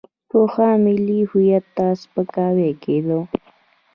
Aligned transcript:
پخوا 0.29 0.69
ملي 0.83 1.19
هویت 1.29 1.65
ته 1.75 1.87
سپکاوی 2.01 2.71
کېده. 2.83 3.19